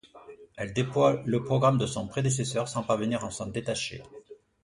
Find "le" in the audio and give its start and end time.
1.27-1.43